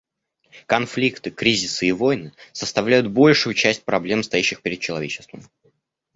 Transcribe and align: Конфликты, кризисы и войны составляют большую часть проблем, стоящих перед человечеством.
Конфликты, 0.65 1.29
кризисы 1.29 1.85
и 1.85 1.91
войны 1.91 2.33
составляют 2.53 3.11
большую 3.11 3.53
часть 3.53 3.83
проблем, 3.85 4.23
стоящих 4.23 4.63
перед 4.63 4.79
человечеством. 4.79 5.41